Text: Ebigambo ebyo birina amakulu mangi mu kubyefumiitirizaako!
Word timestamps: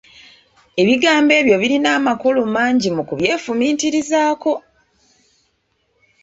Ebigambo 0.81 1.31
ebyo 1.41 1.55
birina 1.61 1.89
amakulu 1.97 2.41
mangi 2.55 2.89
mu 2.95 3.03
kubyefumiitirizaako! 3.07 4.53